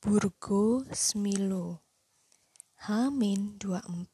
[0.00, 1.84] Burgo Smilo
[2.88, 4.08] Hamin 24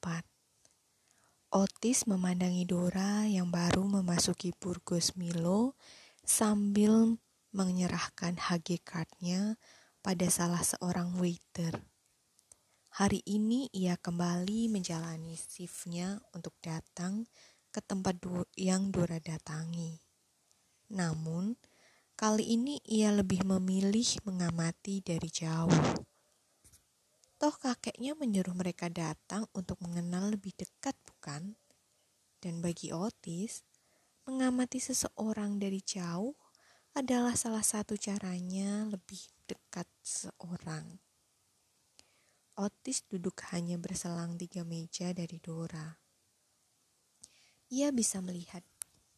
[1.54, 5.78] Otis memandangi Dora yang baru memasuki Burgo Smilo
[6.26, 7.14] sambil
[7.54, 9.62] menyerahkan HG cardnya
[10.02, 11.78] pada salah seorang waiter.
[12.98, 17.30] Hari ini ia kembali menjalani shiftnya untuk datang
[17.70, 18.18] ke tempat
[18.58, 20.02] yang Dora datangi.
[20.90, 21.54] Namun,
[22.16, 26.00] Kali ini ia lebih memilih mengamati dari jauh.
[27.36, 31.60] Toh kakeknya menyuruh mereka datang untuk mengenal lebih dekat, bukan?
[32.40, 33.68] Dan bagi Otis,
[34.24, 36.32] mengamati seseorang dari jauh
[36.96, 40.96] adalah salah satu caranya lebih dekat seorang.
[42.56, 46.00] Otis duduk hanya berselang tiga meja dari Dora.
[47.68, 48.64] Ia bisa melihat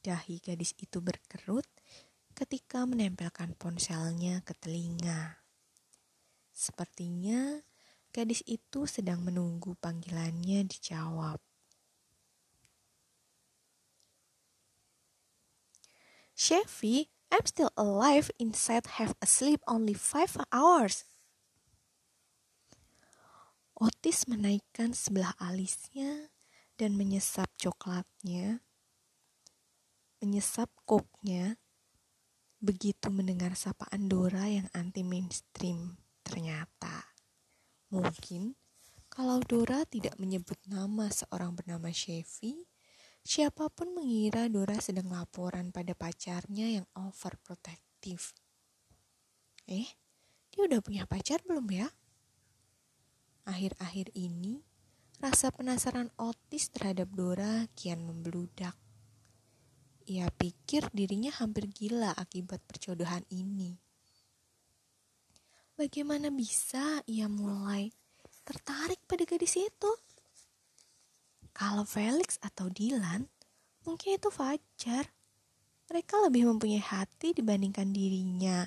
[0.03, 1.77] dahi gadis itu berkerut
[2.38, 5.42] ketika menempelkan ponselnya ke telinga.
[6.55, 7.66] Sepertinya
[8.14, 11.42] gadis itu sedang menunggu panggilannya dijawab.
[16.39, 21.03] Chevy, I'm still alive inside have asleep only five hours.
[23.75, 26.31] Otis menaikkan sebelah alisnya
[26.78, 28.62] dan menyesap coklatnya,
[30.22, 31.59] menyesap koknya
[32.59, 35.95] begitu mendengar sapaan Dora yang anti mainstream.
[36.27, 37.15] Ternyata,
[37.95, 38.59] mungkin
[39.09, 42.67] kalau Dora tidak menyebut nama seorang bernama Chevy,
[43.23, 48.34] siapa pun mengira Dora sedang laporan pada pacarnya yang overprotective.
[49.69, 49.89] Eh,
[50.55, 51.89] dia udah punya pacar belum ya?
[53.48, 54.65] Akhir-akhir ini,
[55.19, 58.77] rasa penasaran Otis terhadap Dora kian membludak.
[60.09, 63.77] Ia pikir dirinya hampir gila akibat perjodohan ini.
[65.77, 67.92] Bagaimana bisa ia mulai
[68.41, 69.92] tertarik pada gadis itu?
[71.53, 73.28] Kalau Felix atau Dylan,
[73.84, 75.12] mungkin itu fajar.
[75.93, 78.65] Mereka lebih mempunyai hati dibandingkan dirinya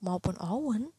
[0.00, 0.96] maupun Owen.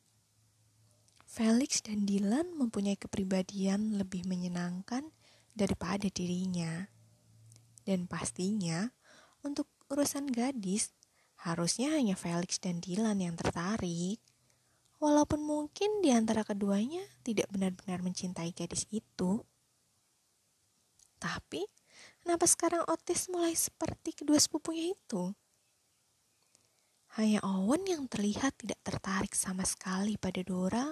[1.25, 5.09] Felix dan Dylan mempunyai kepribadian lebih menyenangkan
[5.57, 6.85] daripada dirinya.
[7.81, 8.85] Dan pastinya,
[9.41, 10.95] untuk urusan gadis,
[11.43, 14.23] harusnya hanya Felix dan Dylan yang tertarik.
[15.03, 19.43] Walaupun mungkin di antara keduanya tidak benar-benar mencintai gadis itu.
[21.19, 21.67] Tapi,
[22.23, 25.33] kenapa sekarang Otis mulai seperti kedua sepupunya itu?
[27.19, 30.87] Hanya Owen yang terlihat tidak tertarik sama sekali pada Dora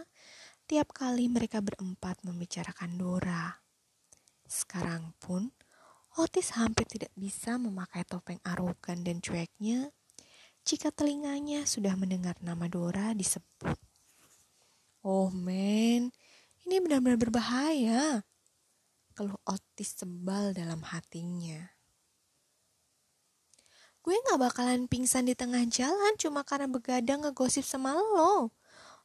[0.69, 3.57] tiap kali mereka berempat membicarakan Dora.
[4.45, 5.49] Sekarang pun,
[6.17, 9.93] Otis hampir tidak bisa memakai topeng arogan dan cueknya
[10.65, 13.77] jika telinganya sudah mendengar nama Dora disebut.
[15.05, 16.09] Oh men,
[16.65, 18.25] ini benar-benar berbahaya.
[19.13, 21.79] Keluh Otis sebal dalam hatinya.
[23.99, 28.49] Gue gak bakalan pingsan di tengah jalan cuma karena begadang ngegosip sama lo.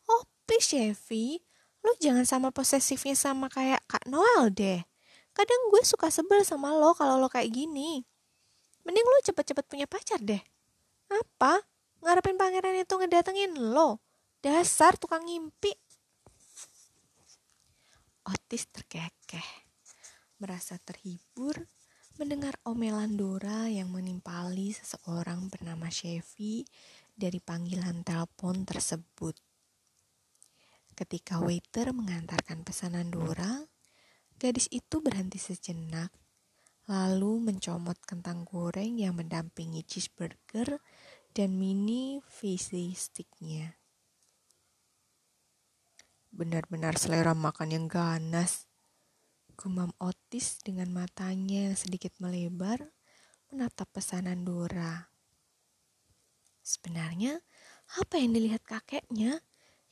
[0.08, 1.42] Oh please Chevy,
[1.82, 4.80] lo jangan sama posesifnya sama kayak Kak Noel deh.
[5.34, 8.06] Kadang gue suka sebel sama lo kalau lo kayak gini.
[8.86, 10.40] Mending lo cepet-cepet punya pacar deh.
[11.10, 11.58] Apa?
[12.00, 13.98] Ngarepin pangeran itu ngedatengin lo?
[14.38, 15.74] Dasar tukang ngimpi.
[18.24, 19.66] Otis terkekeh.
[20.38, 21.66] Merasa terhibur
[22.14, 26.62] mendengar omelan Dora yang menimpali seseorang bernama Chevy
[27.10, 29.34] dari panggilan telepon tersebut.
[30.94, 33.66] Ketika waiter mengantarkan pesanan Dora,
[34.44, 36.12] Gadis itu berhenti sejenak,
[36.84, 40.84] lalu mencomot kentang goreng yang mendampingi cheeseburger
[41.32, 43.72] dan mini visi sticknya.
[46.28, 48.68] Benar-benar selera makan yang ganas.
[49.56, 52.92] Gumam Otis dengan matanya yang sedikit melebar
[53.48, 55.08] menatap pesanan Dora.
[56.60, 57.40] Sebenarnya,
[57.96, 59.40] apa yang dilihat kakeknya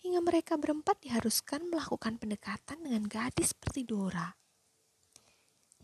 [0.04, 4.41] hingga mereka berempat diharuskan melakukan pendekatan dengan gadis seperti Dora.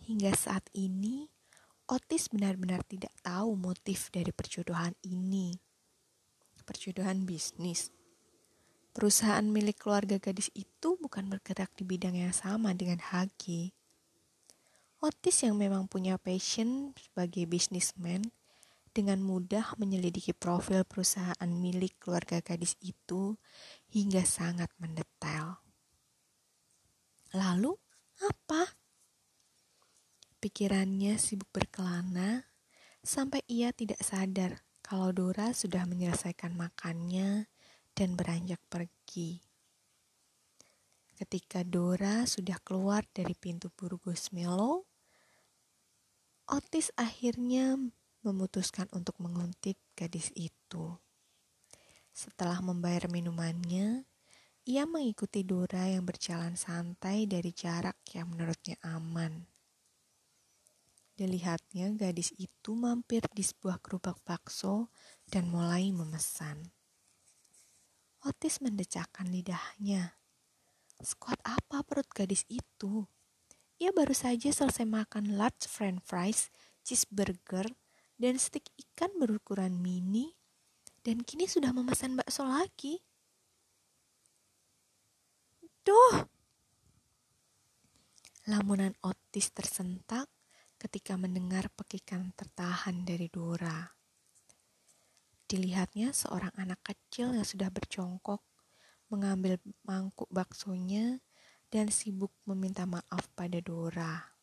[0.09, 1.29] Hingga saat ini,
[1.85, 5.53] Otis benar-benar tidak tahu motif dari perjodohan ini.
[6.65, 7.93] Perjodohan bisnis.
[8.97, 13.77] Perusahaan milik keluarga gadis itu bukan bergerak di bidang yang sama dengan HG.
[15.05, 18.33] Otis yang memang punya passion sebagai bisnismen
[18.97, 23.37] dengan mudah menyelidiki profil perusahaan milik keluarga gadis itu
[23.93, 25.61] hingga sangat mendetail.
[27.37, 27.77] Lalu,
[28.25, 28.78] apa?
[30.39, 32.47] Pikirannya sibuk berkelana
[33.03, 37.51] sampai ia tidak sadar kalau Dora sudah menyelesaikan makannya
[37.99, 39.43] dan beranjak pergi.
[41.19, 44.87] Ketika Dora sudah keluar dari pintu Burgos Melo,
[46.47, 47.75] Otis akhirnya
[48.23, 50.97] memutuskan untuk menguntit gadis itu.
[52.15, 54.07] Setelah membayar minumannya,
[54.63, 59.58] ia mengikuti Dora yang berjalan santai dari jarak yang menurutnya aman.
[61.19, 64.95] Dilihatnya gadis itu mampir di sebuah gerobak bakso
[65.27, 66.71] dan mulai memesan.
[68.23, 70.15] Otis mendecakkan lidahnya.
[71.03, 73.11] Squat apa perut gadis itu?
[73.83, 76.55] Ia baru saja selesai makan large french fries,
[76.87, 77.67] cheeseburger,
[78.15, 80.39] dan stik ikan berukuran mini,
[81.03, 83.03] dan kini sudah memesan bakso lagi.
[85.83, 86.31] Duh!
[88.47, 90.31] Lamunan Otis tersentak
[90.79, 93.91] ketika mendengar pekikan tertahan dari Dora.
[95.51, 98.41] Dilihatnya seorang anak kecil yang sudah berjongkok
[99.11, 101.19] mengambil mangkuk baksonya
[101.69, 104.39] dan sibuk meminta maaf pada Dora.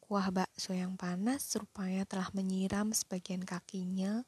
[0.00, 4.22] Kuah bakso yang panas rupanya telah menyiram sebagian kakinya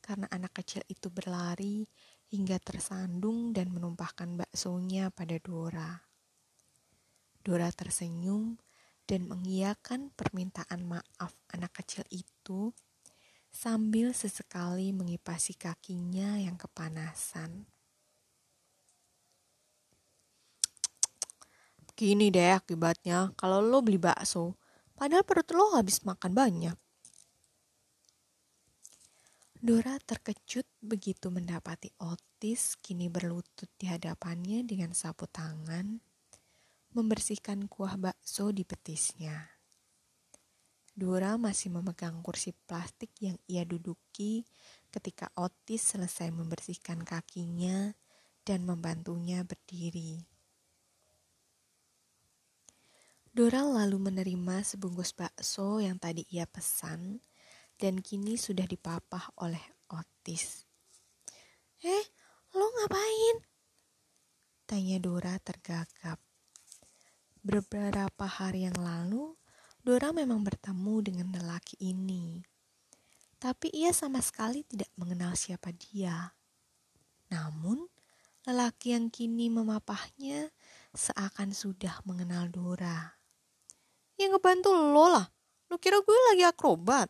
[0.00, 1.84] karena anak kecil itu berlari
[2.32, 6.00] hingga tersandung dan menumpahkan baksonya pada Dora.
[7.44, 8.56] Dora tersenyum
[9.08, 12.76] dan mengiyakan permintaan maaf anak kecil itu
[13.48, 17.64] sambil sesekali mengipasi kakinya yang kepanasan.
[21.98, 24.54] Gini deh akibatnya kalau lo beli bakso,
[24.94, 26.76] padahal perut lo habis makan banyak.
[29.58, 35.98] Dora terkejut begitu mendapati Otis kini berlutut di hadapannya dengan sapu tangan
[36.92, 39.58] membersihkan kuah bakso di petisnya.
[40.98, 44.42] Dora masih memegang kursi plastik yang ia duduki
[44.90, 47.94] ketika Otis selesai membersihkan kakinya
[48.42, 50.26] dan membantunya berdiri.
[53.30, 57.22] Dora lalu menerima sebungkus bakso yang tadi ia pesan
[57.78, 59.62] dan kini sudah dipapah oleh
[59.94, 60.66] Otis.
[61.78, 62.04] Eh,
[62.58, 63.46] lo ngapain?
[64.66, 66.27] Tanya Dora tergagap.
[67.38, 69.38] Beberapa hari yang lalu,
[69.78, 72.42] Dora memang bertemu dengan lelaki ini.
[73.38, 76.34] Tapi ia sama sekali tidak mengenal siapa dia.
[77.30, 77.86] Namun,
[78.42, 80.50] lelaki yang kini memapahnya
[80.90, 83.14] seakan sudah mengenal Dora.
[84.18, 85.26] Yang ngebantu lo lah.
[85.70, 87.06] Lo kira gue lagi akrobat?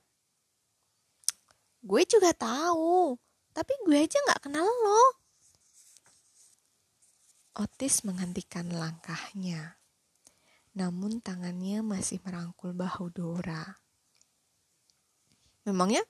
[1.81, 3.17] Gue juga tahu,
[3.57, 5.05] tapi gue aja gak kenal lo.
[7.57, 9.78] Otis menghentikan langkahnya
[10.79, 13.67] namun tangannya masih merangkul bahu Dora.
[15.67, 16.07] Memangnya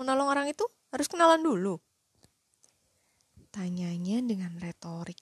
[0.00, 1.76] menolong orang itu harus kenalan dulu?
[3.52, 5.20] Tanyanya dengan retorik.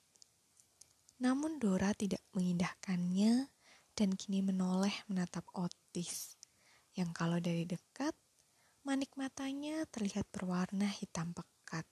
[1.18, 3.50] Namun Dora tidak mengindahkannya
[3.98, 6.38] dan kini menoleh menatap Otis,
[6.94, 8.14] yang kalau dari dekat,
[8.86, 11.82] manik matanya terlihat berwarna hitam pekat.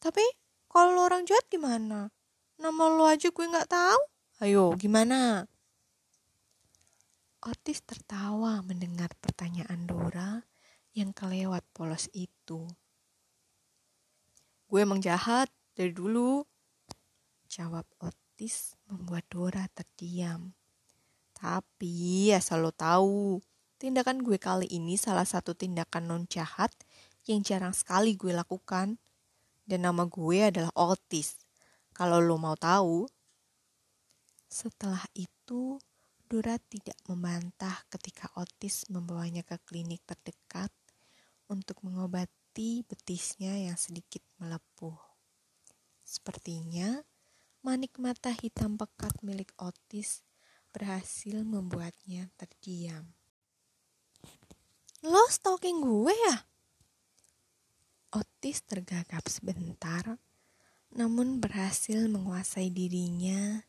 [0.00, 0.24] Tapi
[0.64, 2.08] kalau orang jahat gimana?
[2.56, 4.00] Nama lo aja gue nggak tahu.
[4.38, 5.44] Ayo, gimana?
[7.38, 10.42] Otis tertawa mendengar pertanyaan Dora
[10.90, 12.66] yang kelewat polos itu.
[14.66, 15.46] Gue emang jahat
[15.78, 16.42] dari dulu.
[17.46, 20.50] Jawab Otis membuat Dora terdiam.
[21.30, 23.38] Tapi asal lo tahu,
[23.78, 26.74] tindakan gue kali ini salah satu tindakan non jahat
[27.30, 28.98] yang jarang sekali gue lakukan.
[29.62, 31.38] Dan nama gue adalah Otis.
[31.94, 33.06] Kalau lo mau tahu.
[34.50, 35.78] Setelah itu,
[36.28, 40.68] Dora tidak membantah ketika Otis membawanya ke klinik terdekat
[41.48, 45.00] untuk mengobati betisnya yang sedikit melepuh.
[46.04, 47.00] Sepertinya
[47.64, 50.20] manik mata hitam pekat milik Otis
[50.68, 53.08] berhasil membuatnya terdiam.
[55.00, 56.44] Lo stalking gue ya?
[58.12, 60.20] Otis tergagap sebentar,
[60.92, 63.64] namun berhasil menguasai dirinya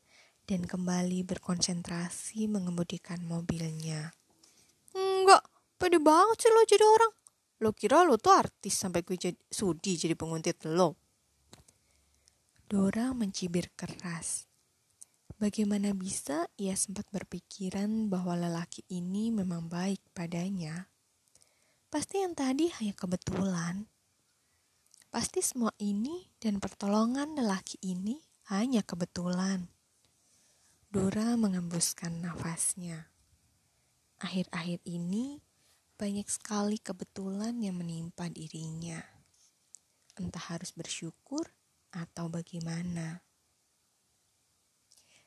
[0.50, 4.18] dan kembali berkonsentrasi mengemudikan mobilnya.
[4.98, 5.46] Enggak,
[5.77, 7.13] pede banget sih lo jadi orang.
[7.62, 10.98] Lo kira lo tuh artis sampai gue jadi, sudi jadi penguntit lo.
[12.65, 14.50] Dora mencibir keras.
[15.38, 20.89] Bagaimana bisa ia sempat berpikiran bahwa lelaki ini memang baik padanya?
[21.94, 23.86] Pasti yang tadi hanya kebetulan.
[25.13, 28.18] Pasti semua ini dan pertolongan lelaki ini
[28.50, 29.78] hanya kebetulan.
[30.89, 33.13] Dora mengembuskan nafasnya.
[34.25, 35.38] Akhir-akhir ini
[35.93, 38.98] banyak sekali kebetulan yang menimpa dirinya.
[40.17, 41.46] Entah harus bersyukur
[41.93, 43.22] atau bagaimana.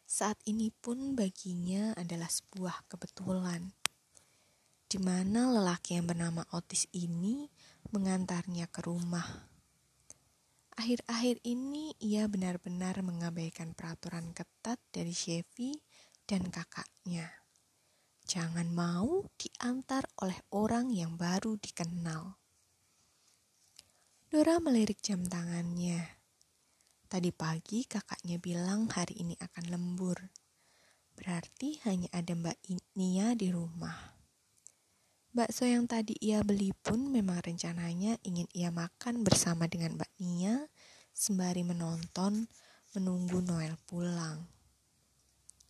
[0.02, 3.70] Saat ini pun baginya adalah sebuah kebetulan,
[4.90, 7.46] di mana lelaki yang bernama Otis ini
[7.94, 9.51] mengantarnya ke rumah.
[10.72, 15.76] Akhir-akhir ini ia benar-benar mengabaikan peraturan ketat dari Chevy
[16.24, 17.28] dan kakaknya.
[18.24, 22.40] Jangan mau diantar oleh orang yang baru dikenal.
[24.32, 26.22] Dora melirik jam tangannya.
[27.04, 30.16] Tadi pagi kakaknya bilang hari ini akan lembur.
[31.12, 32.58] Berarti hanya ada Mbak
[32.96, 34.21] Nia di rumah.
[35.32, 40.68] Bakso yang tadi ia beli pun memang rencananya ingin ia makan bersama dengan Mbak Nia
[41.16, 42.48] sembari menonton
[42.92, 44.44] menunggu Noel pulang.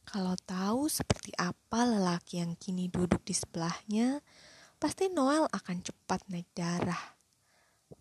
[0.02, 4.19] Kalau tahu seperti apa lelaki yang kini duduk di sebelahnya,
[4.83, 7.14] pasti Noel akan cepat naik darah.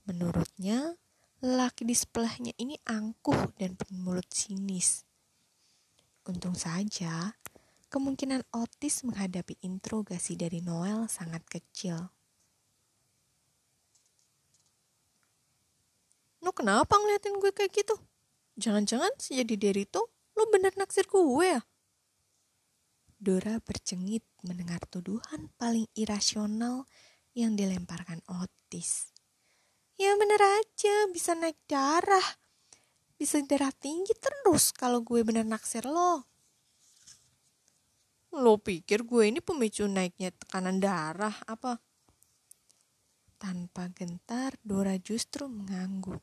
[0.10, 0.98] Menurutnya,
[1.42, 5.02] Lelaki di sebelahnya ini angkuh dan mulut sinis.
[6.22, 7.34] Untung saja,
[7.92, 12.08] kemungkinan Otis menghadapi interogasi dari Noel sangat kecil.
[16.40, 18.00] Lo kenapa ngeliatin gue kayak gitu?
[18.56, 20.08] Jangan-jangan si jadi Derito,
[20.40, 21.62] lo bener naksir gue ya?
[23.22, 26.90] Dora bercengit mendengar tuduhan paling irasional
[27.38, 29.14] yang dilemparkan Otis.
[30.00, 32.40] Ya bener aja, bisa naik darah.
[33.22, 36.31] Bisa darah tinggi terus kalau gue bener naksir lo.
[38.32, 41.80] Lo pikir gue ini pemicu naiknya tekanan darah apa?
[43.36, 46.22] Tanpa gentar, Dora justru mengangguk.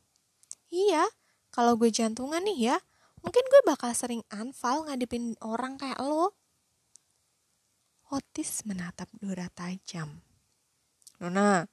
[0.72, 1.04] Iya,
[1.52, 2.76] kalau gue jantungan nih ya,
[3.20, 6.32] mungkin gue bakal sering anfal ngadepin orang kayak lo.
[8.08, 10.24] Otis menatap Dora tajam.
[11.20, 11.68] Nona,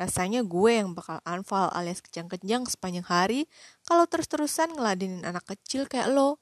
[0.00, 3.40] Rasanya gue yang bakal unfall alias kejang-kejang sepanjang hari
[3.86, 6.40] kalau terus-terusan ngeladenin anak kecil kayak lo.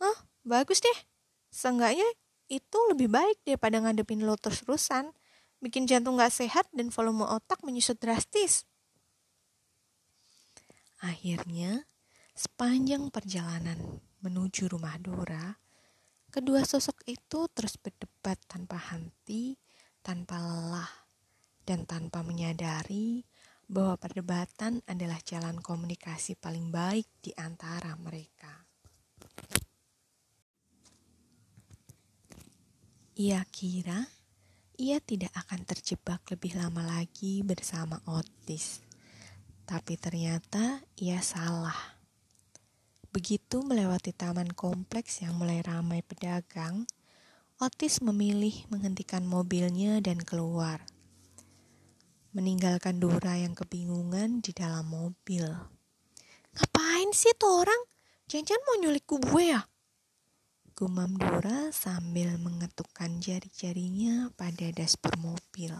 [0.00, 1.11] Ah, bagus deh.
[1.52, 2.08] Seenggaknya
[2.48, 5.12] itu lebih baik daripada ngadepin lo terus-terusan.
[5.60, 8.66] Bikin jantung gak sehat dan volume otak menyusut drastis.
[11.04, 11.86] Akhirnya,
[12.34, 15.54] sepanjang perjalanan menuju rumah Dora,
[16.32, 19.54] kedua sosok itu terus berdebat tanpa henti,
[20.02, 20.90] tanpa lelah
[21.62, 23.22] dan tanpa menyadari
[23.70, 28.61] bahwa perdebatan adalah jalan komunikasi paling baik di antara mereka.
[33.12, 34.08] Ia kira
[34.80, 38.80] ia tidak akan terjebak lebih lama lagi bersama Otis,
[39.68, 41.76] tapi ternyata ia salah.
[43.12, 46.88] Begitu melewati taman kompleks yang mulai ramai pedagang,
[47.60, 50.80] Otis memilih menghentikan mobilnya dan keluar
[52.32, 55.44] meninggalkan Dora yang kebingungan di dalam mobil.
[56.56, 57.82] Ngapain sih tuh orang?
[58.24, 59.60] Jangan-jangan mau nyulik gue ya?
[60.82, 65.70] Gumam Dora sambil mengetukkan jari-jarinya pada dashboard mobil.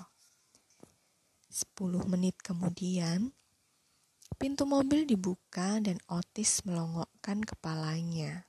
[1.51, 3.35] Sepuluh menit kemudian,
[4.39, 8.47] pintu mobil dibuka dan Otis melongokkan kepalanya.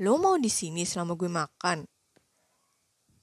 [0.00, 1.84] Lo mau di sini selama gue makan?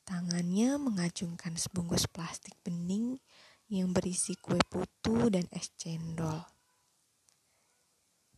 [0.06, 3.18] Tangannya mengacungkan sebungkus plastik bening
[3.74, 6.46] yang berisi kue putu dan es cendol.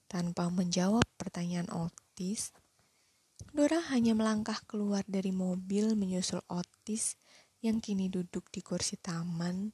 [0.07, 2.08] Tanpa menjawab pertanyaan Otis,
[3.55, 7.15] Dora hanya melangkah keluar dari mobil menyusul Otis
[7.63, 9.71] yang kini duduk di kursi taman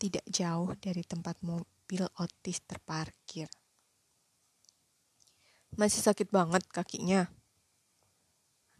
[0.00, 3.52] tidak jauh dari tempat mobil Otis terparkir.
[5.76, 7.28] Masih sakit banget kakinya.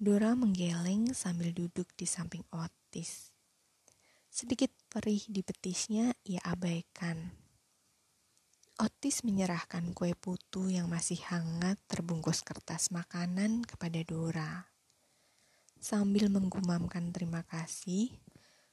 [0.00, 3.28] Dora menggeleng sambil duduk di samping Otis.
[4.33, 7.41] Sedikit perih di betisnya ia abaikan.
[8.81, 14.73] Otis menyerahkan kue putu yang masih hangat terbungkus kertas makanan kepada Dora.
[15.76, 18.17] Sambil menggumamkan terima kasih,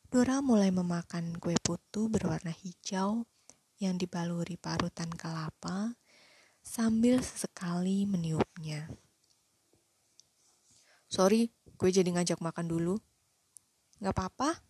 [0.08, 3.27] Dora mulai memakan kue putu berwarna hijau
[3.82, 6.00] yang dibaluri parutan kelapa
[6.63, 8.88] sambil sesekali meniupnya.
[11.10, 13.01] Sorry, gue jadi ngajak makan dulu.
[13.98, 14.62] Gak apa-apa.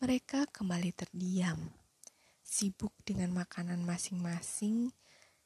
[0.00, 1.75] Mereka kembali terdiam,
[2.56, 4.88] sibuk dengan makanan masing-masing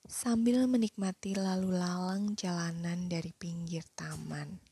[0.07, 4.63] sambil menikmati lalu lalang jalanan dari pinggir taman.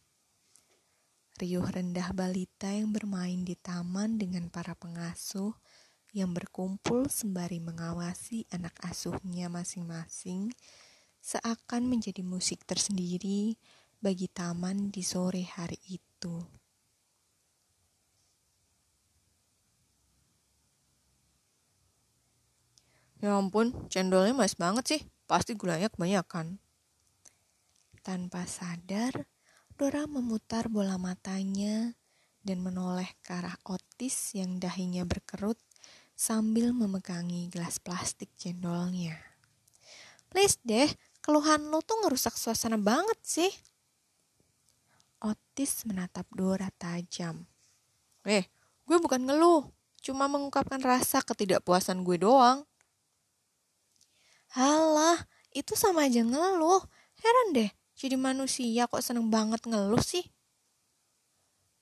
[1.35, 5.50] Riuh rendah balita yang bermain di taman dengan para pengasuh
[6.14, 10.54] yang berkumpul sembari mengawasi anak asuhnya masing-masing
[11.18, 13.59] seakan menjadi musik tersendiri
[13.99, 16.58] bagi taman di sore hari itu.
[23.19, 25.01] Ya ampun, cendolnya mas banget sih.
[25.27, 26.63] Pasti gulanya kebanyakan.
[28.07, 29.27] Tanpa sadar,
[29.75, 31.95] Dora memutar bola matanya
[32.43, 35.59] dan menoleh ke arah Otis yang dahinya berkerut
[36.19, 39.19] sambil memegangi gelas plastik cendolnya.
[40.31, 40.91] Please deh,
[41.23, 43.53] keluhan lo tuh ngerusak suasana banget sih.
[45.25, 47.43] Otis menatap Dora tajam.
[48.23, 48.47] Eh,
[48.87, 49.67] gue bukan ngeluh,
[49.99, 52.68] cuma mengungkapkan rasa ketidakpuasan gue doang.
[54.57, 55.21] Halah,
[55.52, 56.81] itu sama aja ngeluh.
[57.19, 60.25] Heran deh, jadi manusia kok seneng banget ngeluh sih?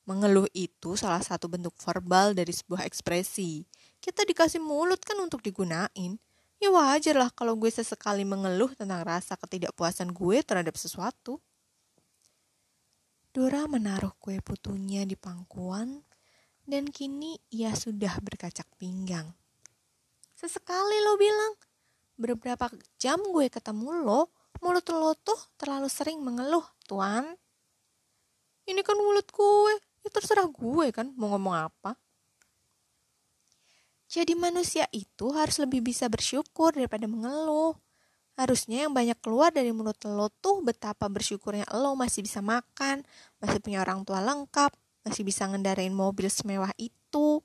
[0.06, 3.66] Mengeluh itu salah satu bentuk verbal dari sebuah ekspresi.
[3.98, 6.18] Kita dikasih mulut kan untuk digunain.
[6.56, 11.42] Ya wajar lah kalau gue sesekali mengeluh tentang rasa ketidakpuasan gue terhadap sesuatu.
[13.36, 16.00] Dora menaruh kue putunya di pangkuan
[16.64, 19.36] dan kini ia sudah berkacak pinggang.
[20.32, 21.52] Sesekali lo bilang,
[22.16, 24.32] beberapa jam gue ketemu lo,
[24.64, 27.36] Mulut lo tuh terlalu sering mengeluh, Tuan.
[28.64, 29.74] Ini kan mulut gue.
[30.06, 31.98] Ya terserah gue kan mau ngomong apa.
[34.06, 37.74] Jadi manusia itu harus lebih bisa bersyukur daripada mengeluh.
[38.36, 43.02] Harusnya yang banyak keluar dari mulut lo tuh betapa bersyukurnya lo masih bisa makan,
[43.40, 44.72] masih punya orang tua lengkap,
[45.04, 47.42] masih bisa ngendarain mobil semewah itu.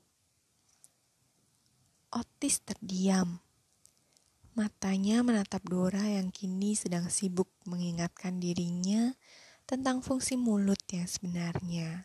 [2.12, 3.40] Otis terdiam.
[4.52, 9.16] Matanya menatap Dora yang kini sedang sibuk mengingatkan dirinya
[9.64, 12.04] tentang fungsi mulut yang sebenarnya.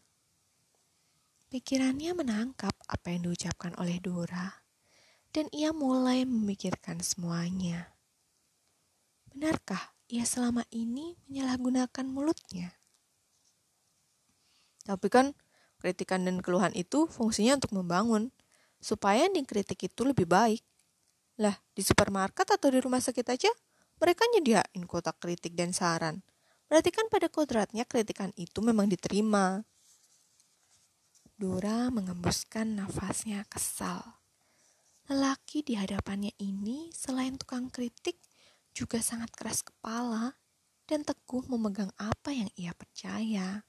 [1.51, 4.63] Pikirannya menangkap apa yang diucapkan oleh Dora,
[5.35, 7.91] dan ia mulai memikirkan semuanya.
[9.27, 12.79] Benarkah ia selama ini menyalahgunakan mulutnya?
[14.87, 15.35] Tapi kan
[15.83, 18.31] kritikan dan keluhan itu fungsinya untuk membangun,
[18.79, 20.63] supaya yang dikritik itu lebih baik.
[21.37, 23.51] Lah, di supermarket atau di rumah sakit aja,
[24.01, 26.21] mereka nyediain kotak kritik dan saran.
[26.67, 29.61] Berarti kan pada kodratnya kritikan itu memang diterima.
[31.37, 34.01] Dora mengembuskan nafasnya kesal.
[35.07, 38.19] Lelaki di hadapannya ini selain tukang kritik
[38.75, 40.35] juga sangat keras kepala
[40.89, 43.63] dan teguh memegang apa yang ia percaya.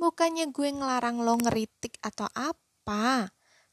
[0.00, 3.28] Bukannya gue ngelarang lo ngeritik atau apa,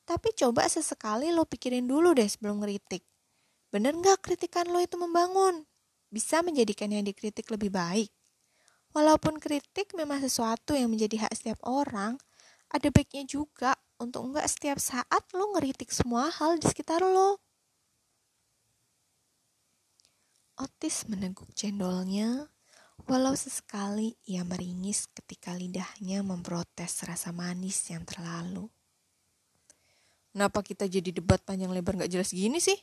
[0.10, 3.06] tapi coba sesekali lo pikirin dulu deh sebelum ngeritik.
[3.70, 5.70] Bener nggak kritikan lo itu membangun?
[6.10, 8.10] Bisa menjadikan yang dikritik lebih baik.
[8.98, 12.18] Walaupun kritik memang sesuatu yang menjadi hak setiap orang,
[12.74, 17.38] ada baiknya juga untuk nggak setiap saat lo ngeritik semua hal di sekitar lo.
[20.58, 22.50] Otis meneguk cendolnya,
[23.06, 28.74] walau sesekali ia meringis ketika lidahnya memprotes rasa manis yang terlalu.
[30.40, 32.80] Kenapa kita jadi debat panjang lebar gak jelas gini sih?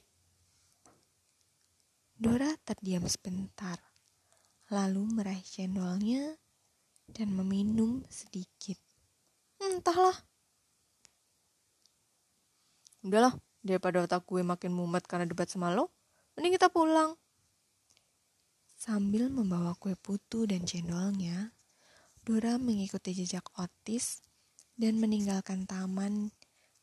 [2.13, 3.81] Dora terdiam sebentar,
[4.69, 6.37] lalu meraih cendolnya
[7.09, 8.77] dan meminum sedikit.
[9.57, 10.13] Entahlah.
[13.01, 13.33] Udahlah,
[13.65, 15.89] daripada otak gue makin mumet karena debat sama lo,
[16.37, 17.17] mending kita pulang.
[18.77, 21.57] Sambil membawa kue putu dan cendolnya,
[22.21, 24.21] Dora mengikuti jejak Otis
[24.77, 26.36] dan meninggalkan taman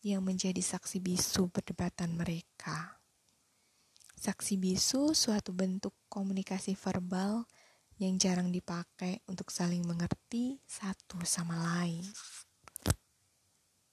[0.03, 2.99] yang menjadi saksi bisu perdebatan mereka.
[4.19, 7.47] Saksi bisu suatu bentuk komunikasi verbal
[8.03, 12.03] yang jarang dipakai untuk saling mengerti satu sama lain.